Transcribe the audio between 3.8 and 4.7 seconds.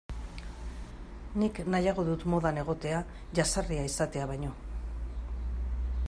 izatea baino.